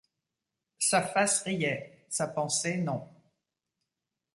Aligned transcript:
Sa 0.79 1.03
face 1.03 1.43
riait, 1.43 2.07
sa 2.09 2.25
pensée 2.27 2.77
non. 2.79 3.07